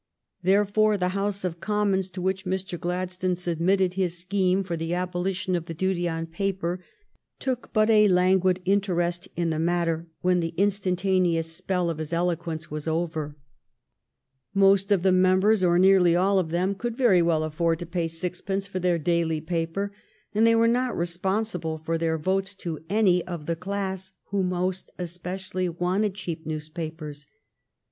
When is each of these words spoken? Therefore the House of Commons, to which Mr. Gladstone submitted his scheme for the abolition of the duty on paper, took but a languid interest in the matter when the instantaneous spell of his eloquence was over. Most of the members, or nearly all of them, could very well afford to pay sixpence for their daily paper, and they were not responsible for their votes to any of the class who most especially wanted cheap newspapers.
Therefore 0.41 0.97
the 0.97 1.09
House 1.09 1.43
of 1.43 1.59
Commons, 1.59 2.09
to 2.09 2.23
which 2.23 2.43
Mr. 2.43 2.79
Gladstone 2.79 3.35
submitted 3.35 3.93
his 3.93 4.17
scheme 4.17 4.63
for 4.63 4.75
the 4.75 4.95
abolition 4.95 5.55
of 5.55 5.65
the 5.67 5.75
duty 5.75 6.09
on 6.09 6.25
paper, 6.25 6.83
took 7.37 7.71
but 7.71 7.91
a 7.91 8.07
languid 8.07 8.61
interest 8.65 9.27
in 9.35 9.51
the 9.51 9.59
matter 9.59 10.07
when 10.21 10.39
the 10.39 10.55
instantaneous 10.57 11.51
spell 11.55 11.87
of 11.87 11.99
his 11.99 12.13
eloquence 12.13 12.71
was 12.71 12.87
over. 12.87 13.35
Most 14.55 14.91
of 14.91 15.03
the 15.03 15.11
members, 15.11 15.63
or 15.63 15.77
nearly 15.77 16.15
all 16.15 16.39
of 16.39 16.49
them, 16.49 16.73
could 16.73 16.97
very 16.97 17.21
well 17.21 17.43
afford 17.43 17.77
to 17.77 17.85
pay 17.85 18.07
sixpence 18.07 18.65
for 18.65 18.79
their 18.79 18.97
daily 18.97 19.39
paper, 19.39 19.91
and 20.33 20.47
they 20.47 20.55
were 20.55 20.67
not 20.67 20.97
responsible 20.97 21.77
for 21.77 21.99
their 21.99 22.17
votes 22.17 22.55
to 22.55 22.79
any 22.89 23.23
of 23.27 23.45
the 23.45 23.55
class 23.55 24.13
who 24.31 24.41
most 24.41 24.89
especially 24.97 25.69
wanted 25.69 26.15
cheap 26.15 26.43
newspapers. 26.47 27.27